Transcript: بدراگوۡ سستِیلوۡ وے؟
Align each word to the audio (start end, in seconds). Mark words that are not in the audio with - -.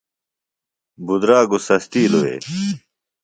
بدراگوۡ 1.05 1.63
سستِیلوۡ 1.67 2.21
وے؟ 2.25 2.35